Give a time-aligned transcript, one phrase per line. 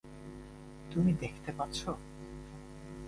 [0.91, 1.79] তুমি দেখতে পাচ্ছ?